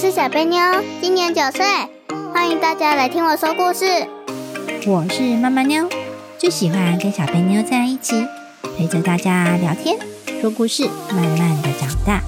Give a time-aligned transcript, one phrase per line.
[0.00, 0.58] 是小贝妞，
[1.02, 1.62] 今年九岁，
[2.32, 3.84] 欢迎大家来听我说故事。
[4.86, 5.86] 我是妈妈妞，
[6.38, 8.26] 最喜欢跟小贝妞在一起，
[8.78, 9.98] 陪着大家聊天、
[10.40, 12.22] 说故事，慢慢的长大。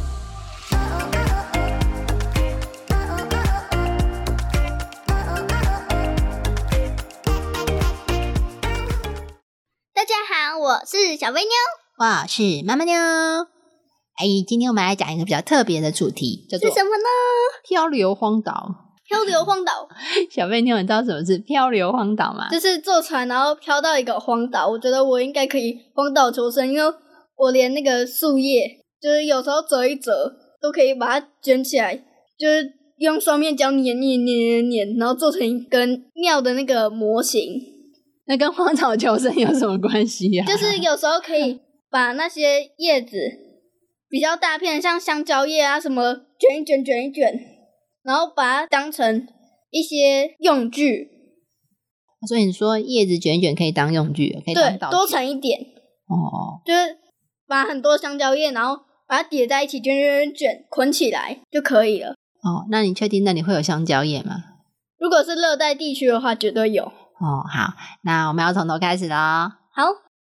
[9.94, 11.50] 大家好，我是小贝妞。
[11.96, 13.51] 我是妈妈妞。
[14.16, 17.08] 哎，今天我们来讲一个比较特别的主题，叫做是什么呢？
[17.68, 18.68] 漂流荒岛。
[19.04, 19.88] 漂流荒岛，
[20.30, 22.48] 小贝妞，你知道什么是漂流荒岛吗？
[22.50, 24.68] 就是坐船然后漂到一个荒岛。
[24.68, 26.94] 我觉得我应该可以荒岛求生，因为
[27.36, 31.94] 我连那个树叶，就是有时候折一折，都可以把它卷起来，
[32.38, 37.60] 就是用双面胶粘粘粘粘粘，然后做成一根妙的那个模型。
[38.26, 43.16] 那跟荒岛求生有什么关系呀、就是有时候可以把那些叶子
[44.12, 47.32] 比较大片，像香蕉叶啊什么，卷一卷卷一卷，
[48.02, 49.26] 然后把它当成
[49.70, 51.08] 一些用具，
[52.28, 55.58] 所以你说叶子卷一卷可以当用具，可以对多成一点，
[56.08, 56.60] 哦。
[56.66, 56.98] 就是
[57.48, 62.10] 把很多香蕉叶，然后把它叠在一起，卷卷卷卷捆起来就可以了。
[62.10, 64.34] 哦，那你确定那里会有香蕉叶吗？
[64.98, 66.84] 如果是热带地区的话，绝对有。
[66.84, 67.72] 哦，好，
[68.02, 69.16] 那我们要从头开始喽。
[69.74, 69.84] 好，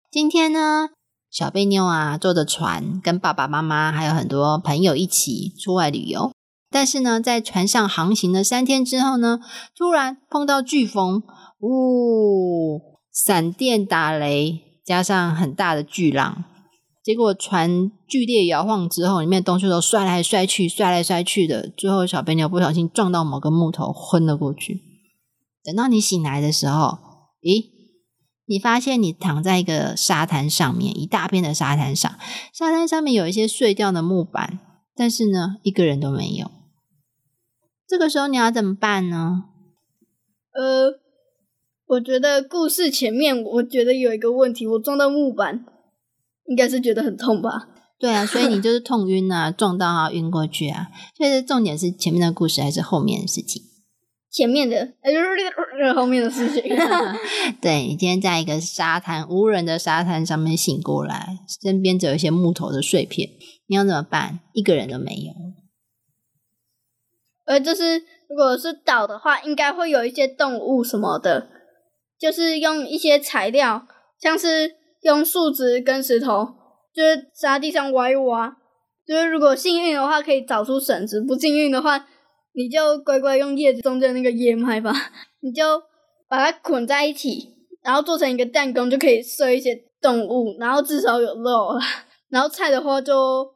[0.10, 0.90] 今天呢，
[1.36, 6.32] 小贝妞啊坐着船，跟爸爸妈妈还有很多朋友一起出外旅游。
[6.72, 9.42] 但是呢，在船上航行了三天之后呢，
[9.78, 11.24] 突然碰到飓风，
[11.60, 12.80] 呜、
[13.12, 16.46] 闪电打雷，加上很大的巨浪，
[17.04, 24.82] 结果船剧烈摇晃之后，里面东西都摔来摔去，摔来摔去的，最后小贝妞不小心撞到某个木头，昏了过去。
[25.66, 26.98] 等到你醒来的时候，
[27.42, 27.75] 咦，
[28.48, 32.18] 你发现你躺在一个沙滩上面，一大片的沙滩上，
[32.54, 34.60] 沙滩上面有一些碎掉的木板，
[34.96, 36.52] 但是呢，一个人都没有。
[37.88, 39.46] 这个时候你要怎么办呢？
[40.54, 41.00] 呃，
[41.88, 45.66] 我觉得故事前面我觉得有一个问题，我撞到木板，
[46.48, 47.70] 应该是觉得很痛吧。
[47.98, 50.88] 对啊，所以你就 是痛晕啊，撞到啊，晕过去啊。
[51.18, 53.64] 所以重点是前面的故事还是后面的事情？
[54.36, 55.18] 前面的，呃，就
[55.78, 56.62] 是后面的事情。
[57.62, 63.30] 对你今天在一个沙滩无人的沙滩上面醒过来，身边只有一些木头的碎片，
[63.68, 64.42] 你要怎么办？
[64.52, 65.34] 一个人都没有。
[67.46, 71.48] 呃，就是如果是岛的话，应该会有一些动物什么的，
[72.20, 73.88] 就是用一些材料，
[74.20, 76.56] 像是用树枝跟石头，
[76.94, 78.58] 就是沙地上挖一挖。
[79.08, 82.08] 就是如果幸运的话，可以找出绳子；不幸运的话，
[82.56, 84.94] 你就乖乖用叶子中间那个叶脉吧，
[85.42, 85.64] 你就
[86.28, 91.80] 把它捆在一起，然后做成一个弹弓，就可以射一些动物，然后至少有肉了。
[92.30, 93.52] 然后菜的话就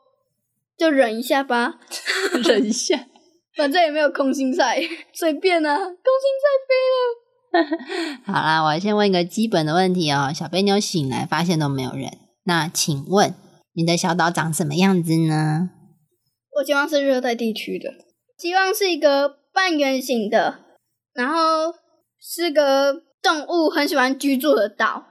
[0.78, 1.80] 就忍一下吧。
[2.44, 3.06] 忍一下。
[3.56, 4.80] 反正也没有空心菜，
[5.12, 5.96] 随便啊，空心
[6.40, 8.24] 菜飞了。
[8.24, 10.32] 好啦，我先问一个基本的问题哦。
[10.34, 12.10] 小贝妞醒来发现都没有人，
[12.44, 13.34] 那请问
[13.74, 15.72] 你的小岛长什么样子呢？
[16.58, 17.90] 我希望是热带地区的，
[18.40, 20.60] 希望是一个半圆形的，
[21.12, 21.76] 然后
[22.18, 25.04] 是个动物很喜欢居住的岛，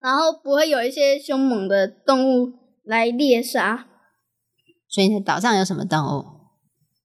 [0.00, 3.86] 然后不会有一些凶猛的动物来猎杀，
[4.88, 6.24] 所以你的岛上有什么动物？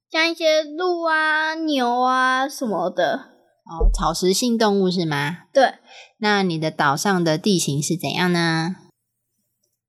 [0.09, 3.31] 像一些鹿啊、牛啊什么的。
[3.63, 5.44] 哦，草食性动物是吗？
[5.53, 5.75] 对，
[6.18, 8.75] 那你的岛上的地形是怎样呢？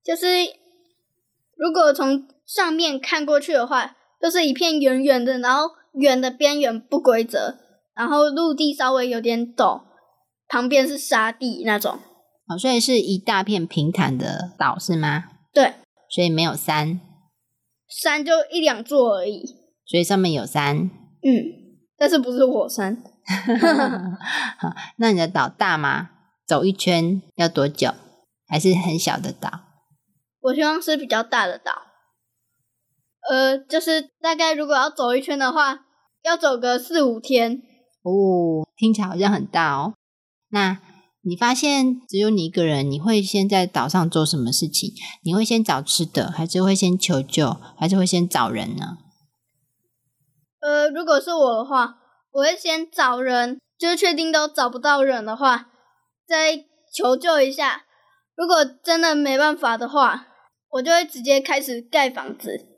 [0.04, 0.26] 就是
[1.56, 7.56] 如果从上面看过去的话，就是一片圆圆的，然后圆的边缘不规则，
[7.96, 9.82] 然后陆地稍微有点陡，
[10.46, 11.98] 旁边是沙地那种。
[12.46, 15.24] 哦，所以是一大片平坦的岛是吗？
[15.52, 15.74] 对，
[16.08, 17.00] 所以没有山，
[17.88, 19.44] 山就一两座而已。
[19.84, 20.76] 所以上面有山。
[20.78, 21.30] 嗯，
[21.98, 23.02] 但是不是火山？
[24.58, 26.10] 好，那你的岛大吗？
[26.46, 27.92] 走一圈要多久？
[28.46, 29.50] 还是很小的岛？
[30.42, 31.72] 我希望是比较大的岛。
[33.30, 35.86] 呃，就是大概如果要走一圈的话，
[36.22, 37.62] 要走个四五天。
[38.02, 39.94] 哦，听起来好像很大哦。
[40.50, 40.80] 那
[41.22, 44.92] 你发现只有你一个人，你会先在岛上做什么事情？
[45.22, 48.98] 你会先找吃的，还是会先求救，还是会先找人呢？
[50.60, 51.98] 呃，如果是我的话，
[52.32, 55.68] 我会先找人，就是确定都找不到人的话，
[56.26, 57.84] 再求救一下。
[58.34, 60.26] 如果真的没办法的话，
[60.70, 62.71] 我就会直接开始盖房子。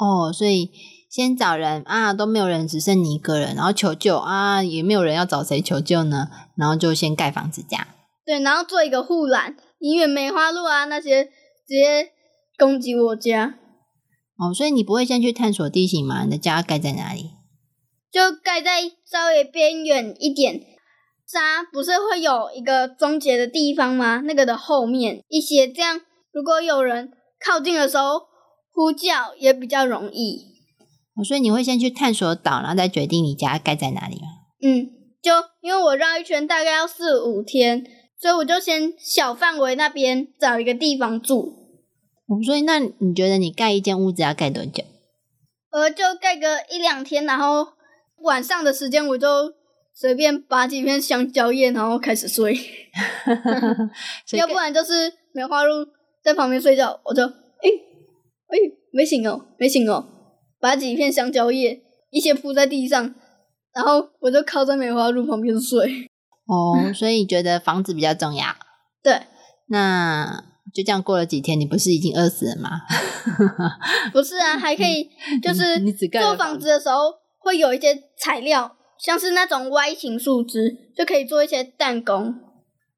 [0.00, 0.70] 哦，所以
[1.10, 7.86] 先找人啊，都没有人，只剩你一个人，然后求救啊，也没有人要找谁求救呢，然后就先盖房子这样。
[8.24, 11.30] 对，然后做一个护栏，以免梅花鹿啊那些直
[11.68, 12.10] 接
[12.58, 13.56] 攻击我家。
[14.38, 16.24] 哦，所以你不会先去探索地形吗？
[16.24, 17.32] 你的家盖在哪里？
[18.10, 20.62] 就盖在稍微边缘一点。
[21.26, 24.22] 沙不是会有一个终结的地方吗？
[24.24, 26.00] 那个的后面一些，这样
[26.32, 28.22] 如果有人靠近的时候
[28.80, 30.46] 呼叫也比较容易。
[31.14, 34.28] 哦，所以你会先去探索岛，然后再决定你家盖在哪里吗？
[34.62, 34.88] 嗯，
[35.22, 37.84] 就因为我绕一圈大概要四五天，
[38.18, 41.56] 所以我就先小范围那边找一个地方住。
[42.26, 44.82] 哦，所以那你觉得你盖一间屋子要盖多久？
[45.72, 47.66] 呃，就盖个一两天，然后
[48.22, 49.52] 晚上的时间我就
[49.94, 52.56] 随便拔几片香蕉叶，然后开始睡。
[54.38, 55.86] 要不然就是梅花鹿
[56.22, 57.22] 在旁边睡觉，我就
[58.50, 60.04] 哎哎没醒哦，没醒哦，
[60.60, 61.80] 把几片香蕉叶
[62.10, 63.14] 一些铺在地上，
[63.72, 66.08] 然后我就靠在梅花鹿旁边睡。
[66.46, 68.46] 哦，所以你觉得房子比较重要？
[69.02, 69.22] 对，
[69.68, 70.44] 那
[70.74, 72.70] 就这样过了几天，你不是已经饿死了吗？
[74.12, 75.08] 不是啊，还可以
[75.42, 75.80] 就是
[76.10, 82.34] 做房子的时候会有一些材料，像是那种 Y 型树枝，就可以做一些弹弓。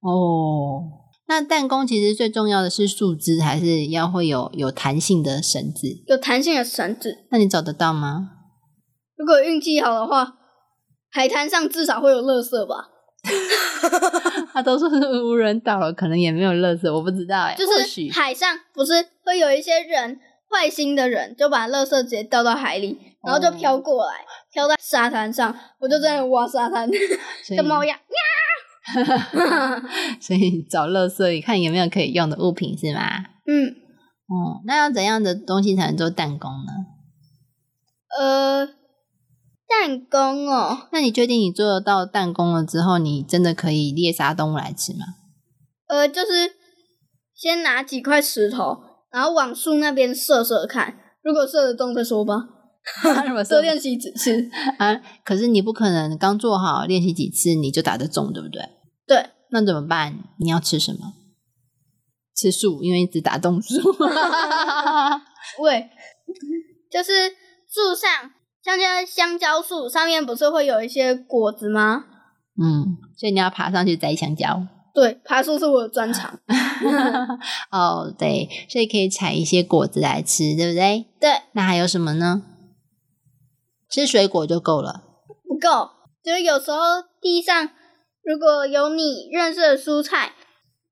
[0.01, 0.83] 哦，
[1.27, 5.87] 那弹弓其实最重要的是树枝，还是要会有有弹性的绳子？
[6.07, 8.31] 有弹性的绳子，那你找得到吗？
[9.17, 10.35] 如果运气好的话，
[11.11, 12.89] 海滩上至少会有垃圾吧。
[14.53, 14.85] 他都是
[15.23, 18.93] 无人岛了，可能也没有垃圾，我不知道哎、 就或许是海上不是
[19.25, 20.19] 会有一些人
[20.51, 26.89] 坏心的人，就把垃圾直接掉到海里，然后就飘过来，飘在沙滩上，我就在那挖沙滩，
[27.45, 27.97] 所以 跟猫一样。
[30.21, 33.03] 所以找垃圾看有没有可以用的物品是吗？
[33.47, 33.69] 嗯，
[34.27, 36.73] 哦，那要怎样的东西才能做弹弓呢？
[38.19, 38.67] 呃，
[39.69, 45.07] 弹弓哦，那你确定你做得到弹弓了之后，你真的可以猎杀动物来吃吗？
[45.89, 46.53] 呃，就是
[47.35, 48.79] 先拿几块石头，
[49.11, 52.35] 然后往树那边射射看，如果射得中再说吧，
[53.49, 54.51] 多练习几次。
[54.79, 58.63] 啊，可是你不可能刚做好练习几次你就打得中，对不对？
[59.07, 60.19] 对，那怎么办？
[60.39, 61.15] 你要吃什么？
[62.35, 63.77] 吃树，因为只打中树。
[65.61, 65.91] 喂，
[66.91, 67.31] 就是
[67.69, 68.31] 树上，
[68.65, 72.05] 像像香蕉树上面不是会有一些果子吗？
[72.61, 74.67] 嗯，所以你要爬上去摘香蕉。
[74.95, 76.39] 对，爬树是我的专长。
[77.71, 81.07] 哦，对，所以可以采一些果子来吃，对不对？
[81.21, 82.43] 对，那还有什么呢？
[83.93, 85.03] 吃水果就够了。
[85.47, 85.91] 不够，
[86.25, 86.79] 就是有时候
[87.21, 87.69] 地上
[88.25, 90.33] 如果有你认识的蔬菜，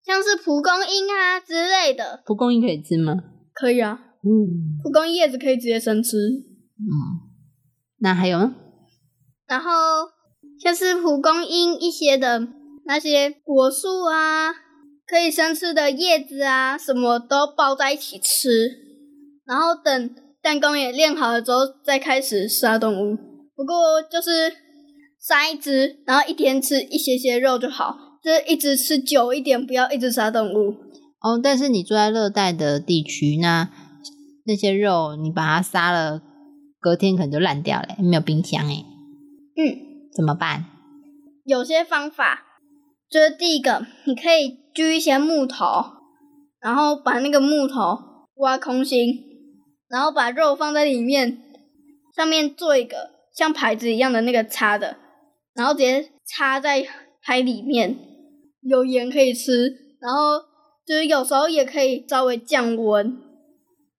[0.04, 3.14] 像是蒲公英啊之类的，蒲公英可以吃吗？
[3.54, 3.98] 可以啊。
[4.22, 6.92] 嗯蒲公英叶子可以直接生吃，嗯，
[8.00, 8.54] 那还有呢？
[9.46, 9.70] 然后
[10.62, 12.46] 像是蒲公英一些的
[12.84, 14.52] 那些果树啊，
[15.06, 18.90] 可以生吃的叶子啊，什么都包在一起吃。
[19.46, 23.16] 然后等弹弓也练好了之后，再开始杀动物。
[23.54, 24.52] 不过就是
[25.20, 30.74] 杀一只，然后一天吃一些些肉就好，就是一直吃久一点，不要一直杀动物。
[31.20, 33.68] 哦，但是你住在热带的地区，那
[34.46, 36.22] 那些肉你把它杀了，
[36.80, 38.82] 隔天可能就烂掉了，没有冰箱哎，
[39.56, 40.64] 嗯，怎么办？
[41.44, 42.44] 有些方法
[43.10, 45.66] 就是第一个，你可以锯一些木头，
[46.62, 47.98] 然后把那个木头
[48.36, 49.06] 挖空心，
[49.90, 51.42] 然后把肉放在里面，
[52.16, 54.96] 上面做一个像牌子一样的那个插的，
[55.54, 56.86] 然后直接插在
[57.20, 57.98] 海里面，
[58.62, 60.38] 有盐可以吃，然后
[60.86, 63.18] 就是有时候也可以稍微降温。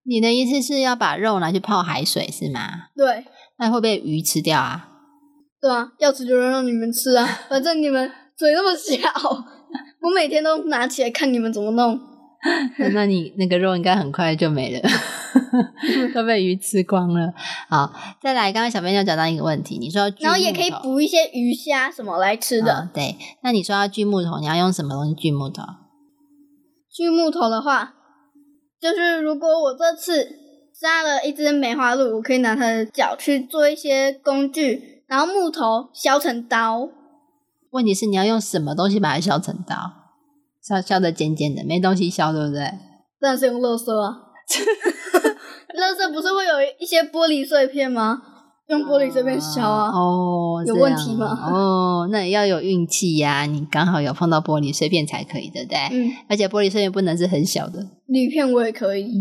[0.04, 2.88] 你的意思是要把肉拿去泡海水是吗？
[2.96, 3.24] 对，
[3.58, 4.88] 那会被鱼吃掉啊？
[5.60, 8.96] 对啊，要吃就让你们吃啊，反正你们嘴那么小，
[10.00, 12.00] 我每天都拿起来看你们怎么弄。
[12.92, 14.90] 那你那个肉应该很快就没了，
[16.14, 17.32] 都被鱼吃光了。
[17.68, 17.92] 好，
[18.22, 22.72] 再来，刚刚小朋友讲到一个问题，你说然后也可以木头补一些鱼虾什么来吃的。
[22.72, 25.62] 嗯对，那你说要锯木头，你要用什么东西锯木头？
[26.90, 27.94] 锯木头的话，
[28.80, 30.28] 就是如果我这次
[30.78, 36.88] 杀了一只梅花鹿，我可以拿它的脚去做一些工具，然后木头削成刀。
[37.70, 39.74] 问题是你要用什么东西把它削成刀？
[40.62, 42.60] 削削的尖尖的，没东西削，对不对？
[43.20, 44.16] 当然是用乐色啊，
[45.74, 48.22] 乐色不是会有一些玻璃碎片吗？
[48.68, 49.90] 用玻璃碎片削啊。
[49.90, 55.78] 哦，有问题吗哦，那也要有运气呀，你刚好有碰到玻璃碎片才可以，对不对？
[55.90, 57.84] 嗯，而且玻璃碎片不能是很小的。
[58.06, 59.20] 铝片我也可以，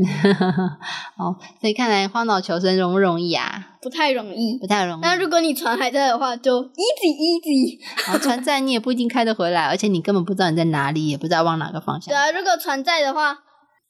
[1.17, 3.70] 哦，所以看来荒岛求生容不容易啊？
[3.81, 4.58] 不太容易。
[4.60, 5.01] 不太容易。
[5.01, 8.20] 那如果你船还在的话，就 easy easy。
[8.22, 12.13] 船在你也不一定开得回来，而且你根本不知道你在哪里，也不知道往哪个方向。
[12.13, 13.38] 对啊，如果船在的话，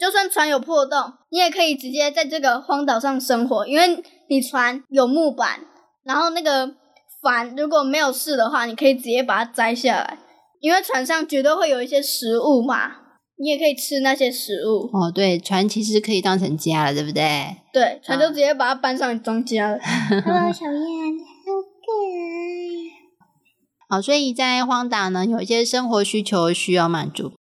[0.01, 5.59] 就算船有破洞，你也可以直接在这个荒岛上生活，因为你船有木板，
[6.03, 6.73] 然后那个
[7.21, 10.17] 帆如果没有事的话，你可以直接把它摘下来，
[10.59, 12.93] 因为船上绝对会有一些食物嘛，
[13.37, 14.89] 你也可以吃那些食物。
[14.91, 17.57] 哦，对，船其实可以当成家了，对不对？
[17.71, 19.77] 对，船就直接把它搬上来装家了。
[20.25, 23.97] Hello，小燕，好可爱。
[23.97, 27.33] 好，所以在荒岛呢，有一些生活需求需要满足，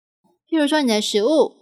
[0.50, 1.56] 譬如说你的食物、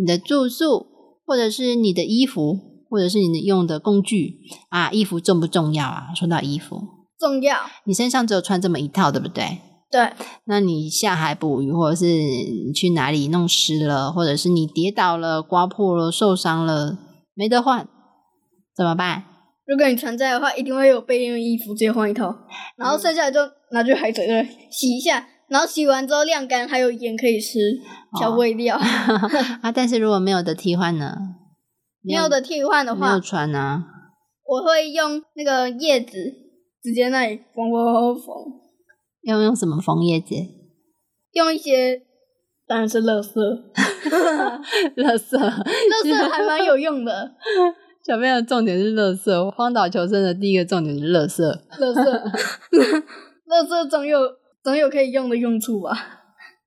[0.00, 0.86] 你的住宿，
[1.26, 4.38] 或者是你的衣服，或者是你用的工具
[4.70, 4.90] 啊。
[4.90, 6.14] 衣服重不重要啊？
[6.16, 6.80] 说到衣服，
[7.18, 9.58] 重要，你身上只有穿这么一套，对不对？
[9.90, 10.12] 对，
[10.44, 16.96] 那你下海捕鱼，或者是你去哪里弄湿了，或者是你跌倒了、刮破了、受伤了，
[17.34, 17.88] 没得换，
[18.74, 19.24] 怎么办？
[19.66, 22.34] 如果你存在的话，一定会有备用衣服，直接换一套，
[22.76, 23.40] 然后剩下的就
[23.72, 27.58] 拿去海水对洗一下，然后洗完之后晾干，还有盐可以吃，
[28.16, 28.78] 调味料。
[29.62, 31.16] 啊，但是如果没有的替换呢？
[32.02, 33.84] 没有的替换的话没有话，船呢、
[34.46, 36.16] 我会用那个叶子
[36.82, 38.24] 直接那里缝缝缝缝，
[39.24, 40.34] 要用什么缝叶子？
[41.32, 42.00] 用一些
[42.66, 43.40] 当然是乐色，
[44.94, 47.32] 乐色，乐色还蛮有用的，
[48.06, 49.50] 小朋友的重点是乐色。
[49.50, 51.60] 荒岛求生的第一个重点是乐色。
[51.78, 52.02] 乐色，
[53.46, 54.20] 乐色总有
[54.62, 56.18] 总有可以用的用处吧。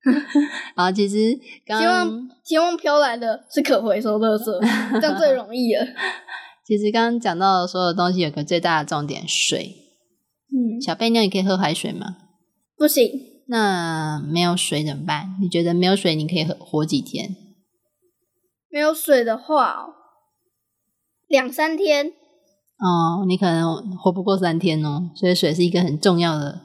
[0.76, 4.60] 啊，其实刚希望希望飘来的是可回收乐色，
[5.00, 5.86] 这样最容易了。
[6.66, 9.76] 其实刚刚讲到的所有东西有个最大的重点，水。
[10.50, 12.16] 嗯，小贝妞，你可以喝海水吗？
[12.76, 13.10] 不行，
[13.48, 15.36] 那没有水怎么办？
[15.40, 17.34] 你觉得没有水你可以活活几天？
[18.68, 19.94] 没有水的话哦，
[21.28, 22.08] 两三天。
[22.78, 25.10] 哦，你可能活不过三天哦。
[25.14, 26.60] 所以水是一个很重要的。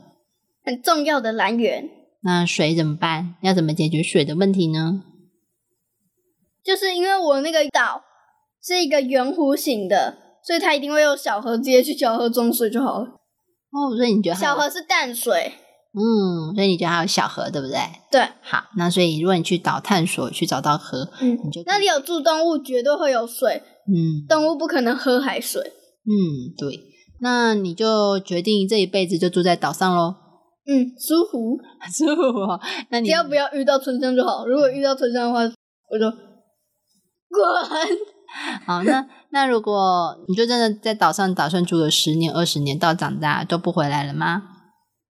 [0.69, 1.89] 很重要的来源，
[2.21, 3.33] 那水怎么办？
[3.41, 5.01] 要怎么解决水的问题呢？
[6.63, 8.03] 就是因为我那个岛
[8.63, 13.05] 是一个圆弧形的，所以它一定会有小河，直接去小河装水就好了。
[13.71, 15.53] 哦，所以你觉得小河是淡水，
[15.95, 17.79] 嗯，所以你觉得还有小河，对不对？
[18.11, 25.61] 对，好，那所以如果你去岛探索，去找到河，嗯你就那里有住动物，绝对会有水，嗯动物不可能喝海水。
[25.61, 26.79] 嗯，对，
[27.21, 30.28] 那你就决定这一辈子就住在岛上喽。
[30.65, 31.57] 嗯，舒服，
[31.91, 32.59] 舒服哦。
[32.89, 34.45] 那你只要不要遇到春香就好。
[34.45, 35.39] 如果遇到春香的话，
[35.89, 36.19] 我就滚。
[38.67, 44.43] 好，那那如果你就真的在岛上打算住个十年、二十年，到长大都不回来了吗？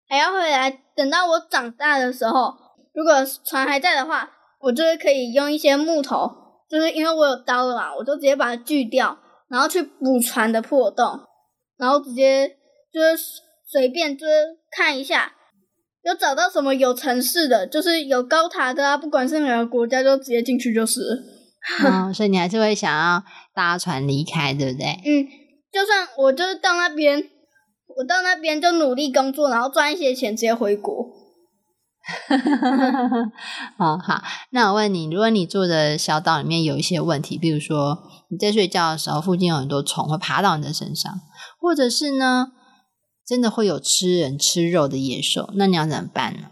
[0.08, 2.54] 还要回来，等到我长大的时候，
[2.94, 3.14] 如果
[3.44, 4.30] 船还在的话，
[4.62, 6.32] 我就是可以用一些木头，
[6.70, 9.18] 就是因为我有刀了嘛，我就直接把它锯掉，
[9.50, 11.20] 然后去补船的破洞，
[11.78, 12.48] 然后直接
[12.94, 14.32] 就是随便就是
[14.72, 15.34] 看一下，
[16.04, 21.02] 有找到什么有城市的，就是有高塔的啊，不管是哪个国家，就直接进去就是
[22.14, 24.88] 所以你还是会想要搭船离开，对不对？
[25.06, 25.28] 嗯，
[25.72, 27.22] 就算我就是到那边，
[27.98, 30.94] 我到那边就努力工作，然后赚一些钱，直接回国。
[33.78, 38.00] 哦，好，那我问你，如果你住的小岛里面有一些问题，比如说
[38.32, 41.14] 你在睡觉的时候，附近有很多虫会爬到你的身上，
[41.60, 42.48] 或者是呢，
[43.30, 46.50] 真的会有吃人吃肉的野兽，那你要怎么办呢？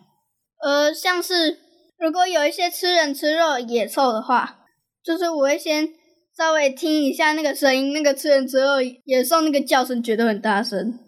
[0.62, 1.58] 呃，像是
[1.98, 4.60] 如果有一些吃人吃肉的野兽的话，
[5.04, 5.90] 就是我会先
[6.38, 11.00] 稍微听一下那个声音，那个吃人吃肉野兽那个叫声觉得很大声，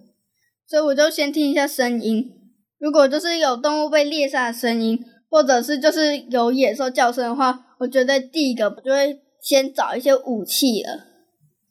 [0.68, 2.32] 所以我就先听一下声音。
[2.80, 5.00] 如果就是有动物被猎杀的声音，
[5.30, 11.06] 或者是就是有野兽叫声的话，我觉得第一个我就会先找一些武器了。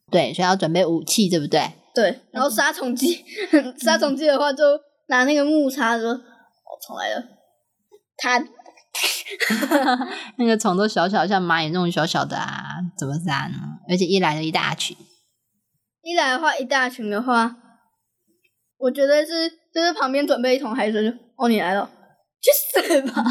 [0.08, 1.72] 对，所以要准备武器，对不对？
[1.98, 3.24] 对，然后杀虫剂，
[3.82, 4.62] 杀虫剂的话就
[5.08, 7.24] 拿那个木叉说，哦，虫来了，
[8.16, 8.46] 砍。
[10.38, 13.58] 那个虫都小小，像蚂蚁那种小小的啊，怎么杀呢？
[13.88, 14.96] 而且一来就一大群。
[16.02, 17.56] 一来的话，一大群的话，
[18.78, 21.90] 我觉得是就是旁边准备一桶海水就，哦，你来了，
[22.40, 23.24] 去死吧！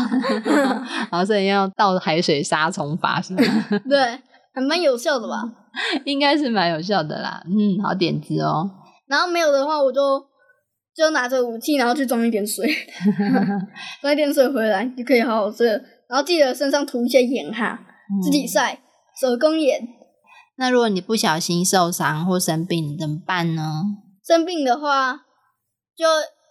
[1.10, 3.42] 然后所以要倒海水杀虫法是吗？
[3.88, 4.20] 对，
[4.58, 5.44] 还蛮有效的吧。
[6.04, 7.44] 应该是蛮有效的啦。
[7.46, 8.68] 嗯，好点子哦。
[9.06, 10.02] 然后没有的话，我就
[10.96, 12.68] 就拿着武器，然后去装一点水，
[14.02, 15.80] 装一点水回来就可以好好睡了。
[16.10, 17.80] 然后记得身上涂一些盐哈，
[18.24, 18.82] 自己晒
[19.22, 19.88] 手工盐。
[20.58, 23.84] 那如果你不小心受伤或生病怎么办呢？
[24.26, 25.14] 生病的话，
[25.96, 26.06] 就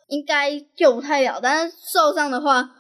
[0.07, 1.41] 应该救不太了。
[1.43, 2.71] 但是受伤的话，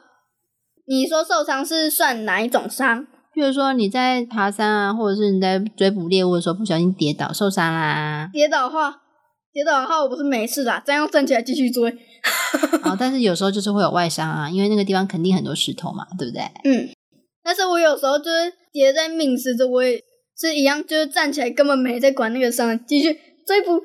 [0.87, 3.09] 你说受伤是算哪一种伤？
[3.37, 8.31] 比如说你在爬山啊，或者是你在追捕猎物的时候不小心跌倒受伤啦。
[8.33, 9.03] 跌倒的话，
[9.53, 11.91] 跌倒的话我不是没事啦，这样站起来继续追。
[12.83, 16.41] 哦，但是有时候就是会有外伤啊，因为那个地方肯定很多石头嘛，对不对？
[16.65, 16.89] 嗯，
[17.45, 20.03] 但是我有时候就是跌在命时着，我也
[20.35, 23.13] 是一样，就是站起来根本没在管那个伤，继续
[23.47, 23.83] 追捕，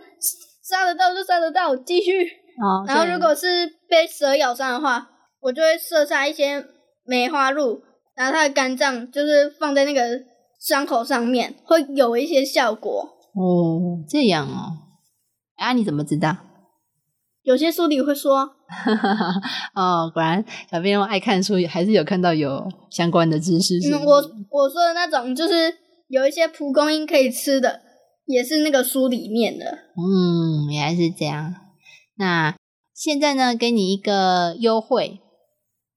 [0.63, 2.23] 杀得到就杀得到，继续。
[2.63, 5.09] 哦，然后如果是被蛇咬伤的话，
[5.41, 6.63] 我就会射杀一些
[7.03, 7.81] 梅花鹿，
[8.21, 10.01] 然后它的肝脏就是放在那个
[10.59, 13.17] 伤口上面，会有一些效果。
[13.33, 14.77] 哦这样哦，
[15.57, 16.37] 啊，你怎么知道？
[17.41, 18.41] 有些书里会说，
[19.73, 23.79] 哦，果然小编爱看书，还是有看到有相关的知识。
[24.05, 24.15] 我
[24.51, 25.73] 我说的那种就是
[26.07, 27.81] 有一些蒲公英可以吃的，
[28.27, 29.65] 也是那个书里面的。
[29.97, 31.55] 嗯，原来是这样。
[32.17, 32.55] 那
[32.93, 35.19] 现在呢，给你一个优惠。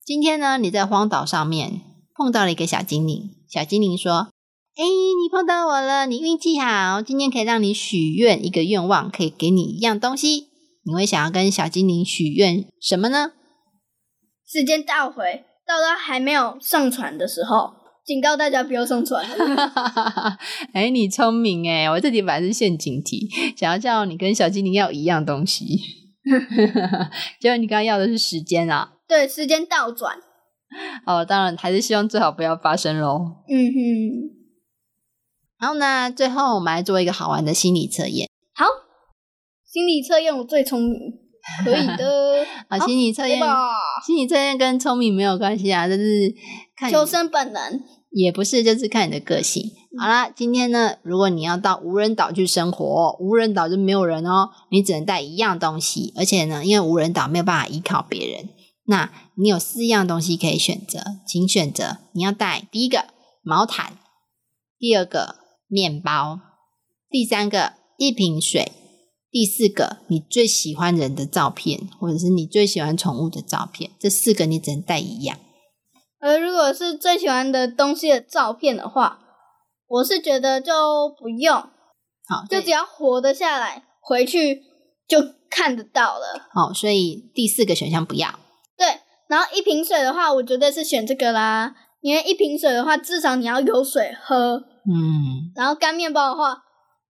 [0.03, 1.83] 今天呢，你在荒岛上面
[2.17, 4.29] 碰到了一个小精灵，小精灵说
[4.77, 10.49] ：“哎，你碰到我了，你运气好，今天可以让你许愿一个愿望，可以给你一样东西。
[10.87, 13.33] 你会想要跟小精灵许愿什么呢？
[14.47, 17.73] 时间倒回到他还没有上传的时候，
[18.05, 19.27] 警告大家不要上传。
[20.73, 21.91] 哎，你聪明哎！
[21.91, 25.65] 我这题本来是陷阱题， 想要叫你跟小精灵要一样东西，
[27.41, 28.93] 结果你刚刚要的是时间啊。
[29.09, 30.19] 对，时间倒转。
[31.07, 33.43] 哦，当然还是希望最好不要发生喽。
[33.49, 33.77] 嗯哼，
[35.61, 38.65] 然后呢，最后我们来做一个好玩的心理测验好，
[39.67, 40.95] 心理测验我最聪明，
[41.65, 42.45] 可以的。
[42.69, 42.79] 啊。
[42.79, 43.39] 好心理测验，
[44.07, 46.35] 心理测验跟聪明没有关系啊，就是
[46.77, 47.81] 看求生本能。
[48.17, 49.73] 也不是，就是看你的个性。
[49.99, 58.49] 好啦，今天呢，如果你要到无人岛去生活，无人岛就没有人哦，你只能带一样东西，而且呢，因为无人岛没有办法依靠别人，
[58.87, 63.07] 那你有四样东西可以选择，请选择你要带第一个
[63.43, 63.99] 毛毯，
[64.79, 65.37] 第二个
[65.67, 66.39] 面包，
[67.09, 68.73] 第三个一瓶水，
[69.31, 75.39] 第四个你最喜欢人的照片，或者是你最喜欢宠物的照片，这四个你只能带一样。
[76.21, 79.21] 而如果是最喜欢的东西的照片的话，
[79.87, 80.73] 我是觉得就
[81.19, 84.63] 不用，好，就只要活得下来，回去
[85.09, 86.49] 就看得到了。
[86.53, 88.39] 好，所以第四个选项不要。
[89.35, 94.63] 对，然后一瓶水的话，我绝对是选这个啦，因为一瓶水的话，至少你要有水喝。
[94.87, 96.59] 嗯，然后干面包的话，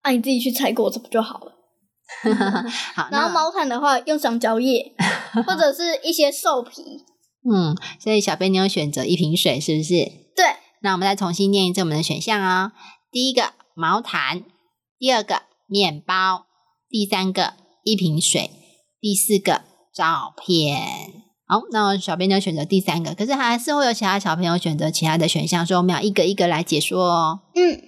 [0.02, 1.52] 啊，你自己去采果子不就好了？
[2.94, 4.94] 好，然后毛毯的话，用香蕉叶
[5.46, 7.04] 或者是一些兽皮。
[7.46, 9.92] 嗯，所以小贝你有选择一瓶水，是不是？
[10.34, 12.72] 对，那我们再重新念一次我们的选项哦。
[13.10, 14.44] 第一个毛毯，
[14.98, 16.46] 第二个面包，
[16.88, 18.50] 第三个一瓶水，
[19.00, 19.62] 第四个
[19.94, 21.23] 照片。
[21.46, 27.40] 好，那小编就选择第三个，可是还是会有其他小朋友选择其他的选项，所以我们要一个一个来解说哦。
[27.54, 27.80] 嗯，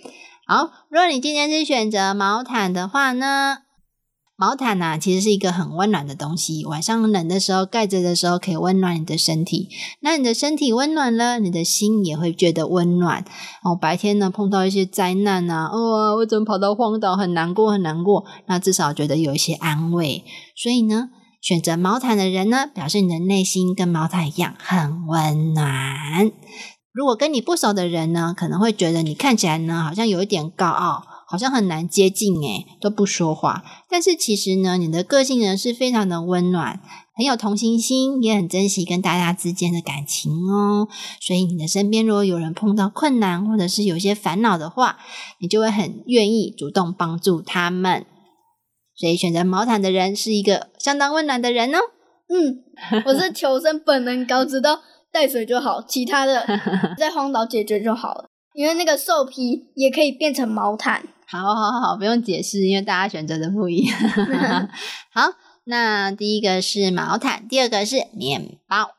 [0.47, 3.59] 好，如果你今天是选择毛毯的话呢，
[4.37, 9.71] 毛毯呐、其实是一个很温暖的东西，晚上冷的时候盖着的时候可以温暖你的身体。
[10.01, 13.25] 那你的身体温暖了，你的心也会觉得温暖。
[13.65, 18.27] 哦，白天呢碰到一些灾难啊、哦，我怎么跑到荒岛，很难过，很难过。
[18.45, 20.23] 那至少觉得有一些安慰。
[20.55, 21.09] 所以呢，
[21.47, 26.33] 选择毛毯的人呢，表示你的内心跟毛毯一样很温暖。
[26.93, 33.63] 如果跟你不熟的人呢，可能会觉得你看起来呢，好像有一点高傲，好像很难接近诶，都不说话。
[33.89, 36.81] 但是其实呢，你的个性呢是非常的温暖，
[37.15, 40.89] 很有同情心，也很珍惜跟大家之间的感情哦。
[41.21, 44.99] 所以你的身边如果有人碰到困难或者是有些烦恼的话，
[45.39, 48.05] 你就会很愿意主动帮助他们。
[48.97, 51.79] 所以选择毛毯的人是一个相当温暖的人哦。
[52.29, 52.65] 嗯，
[53.05, 54.81] 我是求生本能高，知道
[55.13, 56.45] 带水就好，其他的
[56.99, 58.27] 在荒岛解决就好了。
[58.55, 61.07] 因为那个兽皮也可以变成毛毯。
[61.29, 63.99] 好好好，不用解释，因为大家选择的不一样。
[65.13, 65.33] 好，
[65.65, 68.91] 那第一个是毛毯，第二个是面包。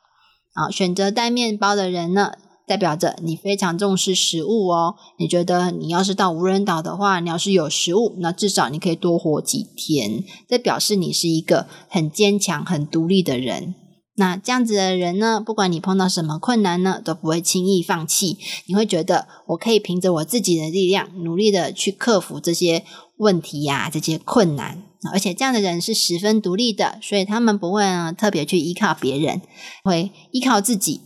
[0.54, 2.34] 好，选择带面包的人呢，
[2.68, 4.96] 代表着你非常重视食物哦。
[5.18, 10.24] 你觉得你要是到无人岛的话，你要是有食物，那至少你可以多活几天。
[10.48, 13.74] 这表示你是一个很坚强、很独立的人。
[14.20, 18.38] 那这样子的人呢，不管你碰到什么困难呢，都不会轻易放弃。
[18.66, 22.84] 你会觉得我可以凭着我自己的力量，努力的去克服这些
[23.18, 24.84] 问题呀、这些困难。
[25.14, 29.40] 而且这样的人是十分独立的，所以他们不会呢特别去依靠别人，
[29.84, 31.02] 会依靠自己。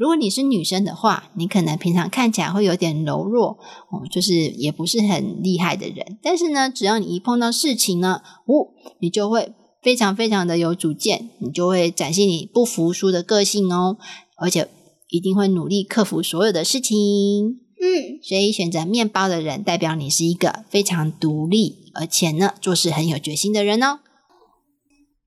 [0.00, 3.58] 如果你是女生的话，你可能平常看起来会有点柔弱，
[3.90, 6.18] 哦，就是也不是很厉害的人。
[6.22, 8.68] 但是呢，只要你一碰到事情呢，哦，
[9.00, 13.98] 你就会非常非常的有主见，你就会展现你不服输的个性哦，
[14.38, 14.70] 而且
[15.10, 17.60] 一定会努力克服所有的事情。
[17.78, 24.00] 嗯，所以选择面包的人，代表你是一个非常独立，而且呢做事很有决心的人哦。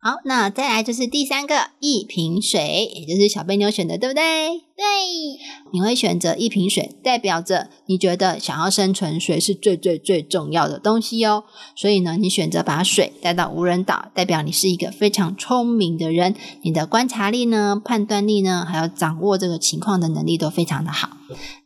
[0.03, 4.21] 好，那再来就是第三个一瓶水，也就是小贝妞选的，对不对？
[4.75, 4.83] 对，
[5.71, 11.45] 你会选择一瓶水，代表着你觉得想要生存，水是最最最重要的东西哦。
[11.73, 21.11] 所以呢，你选择把水带到无人岛，代表你是一个非常聪明的人，你的观察力呢、判断力呢，还有掌握这个情况的能力都非常的好。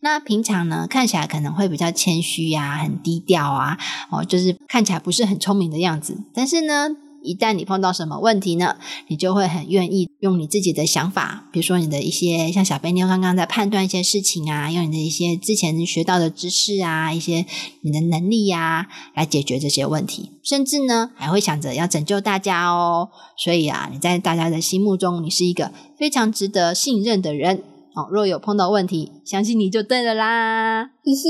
[0.02, 3.80] 那平常呢，看起来可能会比较谦虚呀、很低调啊，
[4.12, 6.22] 哦，就是看起来不是很聪明的样子。
[6.36, 6.90] 但是呢，
[7.28, 17.46] 一旦你碰到什么问题呢，你就会很愿意用你自己的想法，比如说你的一些像小贝妞刚刚在判断一些事情啊，用你的一些之前学到的知识啊，一些
[17.82, 23.10] 你的能力呀、来解决这些问题，甚至呢还会想着要拯救大家哦。
[23.38, 27.64] 所以啊，你在大家的心目中，你是一个非常值得信任的人
[27.94, 28.08] 哦。
[28.12, 30.90] 若有碰到问题，相信你就对了啦。
[31.04, 31.30] 嘻嘻，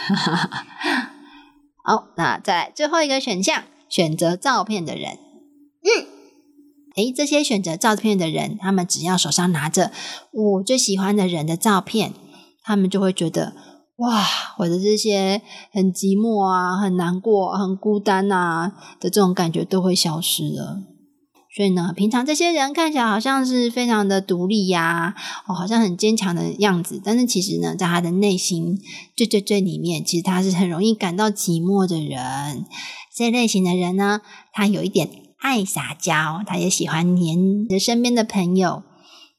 [1.82, 5.18] 好，那再来最后一个选项，选择照片的人。
[5.82, 6.06] 嗯，
[6.96, 9.90] 诶，这些选择照片的人，他们只要手上拿着
[10.32, 12.14] 我最喜欢的人的照片，
[12.62, 13.54] 他们就会觉得，
[13.96, 14.24] 哇，
[14.58, 20.84] 我的这些很寂寞啊、很难过、很孤单啊的这种感觉都会消失了。
[21.52, 28.80] 所以呢，平常这些人看起来好像是非常的独立呀、哦，好像很坚强的样子，但是其实呢，在他的内心
[29.16, 32.64] 最最最里面，其实他是很容易感到寂寞的人。
[33.12, 34.20] 这类型的人呢，
[34.52, 38.84] 他有一点爱撒娇，他也喜欢黏着身边的朋友。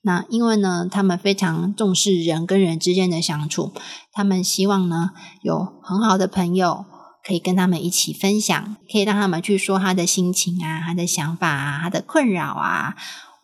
[0.01, 3.71] 那因为呢，他们非常重视人跟人之间的相处，
[4.11, 5.11] 他们希望呢
[5.43, 6.85] 有很好的朋友
[7.25, 12.95] 可以跟他们一起分享，可以让他们去说他的心情啊、他的想法啊、他的困扰啊，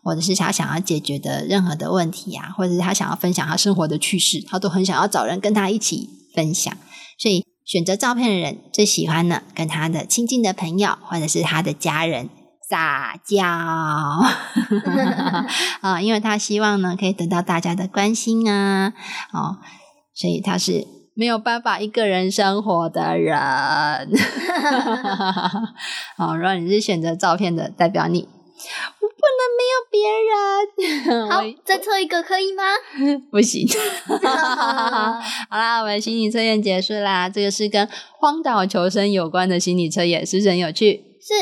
[0.04, 6.76] 或者是他想要解决的任何的问题啊，或者是他想要分享他生活的趣事，他都很想要找人跟他一起分享。
[7.20, 12.30] 所以选择照片的人最喜欢呢，跟他的亲近的朋友或者是他的家人
[12.70, 13.46] 撒娇
[15.82, 18.94] 啊，因为他希望呢可以得到大家的关心啊，
[19.34, 19.58] 哦，
[20.13, 20.86] 所以他是
[21.18, 23.36] 没有办法一个人生活的人。
[26.16, 30.00] 好，如果你是选择照片的，代表你我不能没有别
[30.30, 31.26] 人。
[31.28, 32.62] 好，再测一个可以吗？
[33.32, 33.68] 不行。
[35.50, 37.28] 好啦，我们心理测验结束啦。
[37.28, 41.04] 这个是跟荒岛求生有关的心理测验，是不是很有趣？
[41.20, 41.34] 是。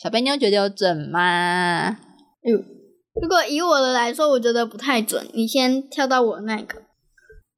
[0.00, 1.96] 小贝妞觉得有准吗？
[3.20, 5.28] 如果以我的来说，我觉得不太准。
[5.32, 6.82] 你先跳到我那个。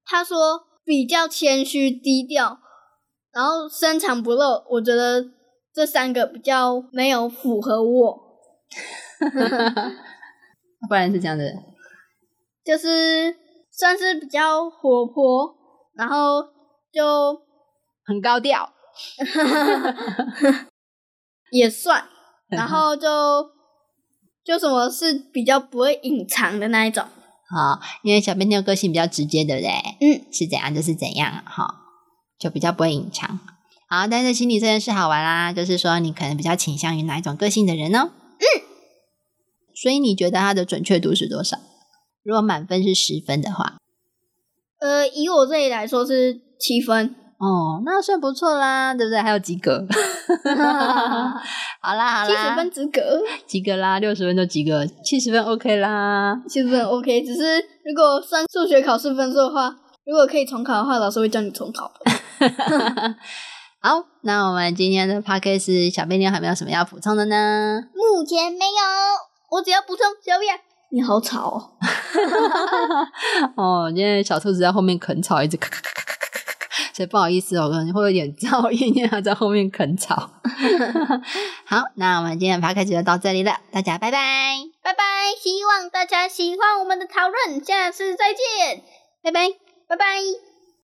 [0.07, 2.59] 他说比较谦虚低调，
[3.31, 4.65] 然后深藏不露。
[4.71, 5.23] 我觉得
[5.75, 8.19] 这三个比较没有符合我，
[10.89, 11.45] 不然是这样子。
[12.65, 13.37] 就是
[13.71, 15.55] 算是比较活泼，
[15.95, 16.43] 然后
[16.91, 17.39] 就
[18.07, 18.73] 很高调，
[21.53, 22.09] 也算，
[22.49, 23.09] 然后就
[24.43, 27.05] 就什么是比较不会隐藏的那一种。
[27.51, 29.71] 好，因为小笨妞个性比较直接，对不对？
[30.01, 31.67] 嗯，是怎样就是怎样，哈，
[32.39, 33.41] 就比较不会隐藏。
[33.89, 38.11] 好，但是心理测验是好玩啦，就是说你可能比较倾向于哪一种个性的人呢？
[38.13, 38.45] 嗯，
[39.75, 41.59] 所以你觉得它的准确度是多少？
[42.23, 43.79] 如果满分是十分的话，
[44.81, 47.15] 呃，以我这里来说是七分。
[47.39, 49.21] 哦，那算不错啦，对不对？
[49.21, 49.87] 还有及格。
[51.81, 53.01] 好啦，好啦，七十分及格，
[53.47, 56.37] 及格啦，六十分就及格，七十分 OK 啦。
[56.49, 57.23] 七十分 OK。
[57.23, 59.75] 只是如果算数学考试分数的话，
[60.05, 62.11] 如果可以重考的话，老师会叫你重考的。
[63.81, 67.81] 好，那我们今天的 p a c k a g e 小贝妞还没有什么要补充的呢？
[67.95, 68.73] 目前没有。
[69.51, 70.47] 我只要补充小贝，
[70.91, 71.71] 你好吵哦。
[73.57, 76.18] 哦，今天小兔子在后面啃草，一直咔咔咔咔咔，
[76.99, 80.33] 所以不好意思哦，可能会有点噪音，因为他在后面啃草。
[81.65, 85.05] 好，那我们今天的 p e 就到这里了，大家拜拜，拜拜，
[85.41, 88.83] 希望大家喜欢我们的讨论，下次再见，
[89.23, 89.49] 拜拜。
[89.87, 90.48] 拜拜。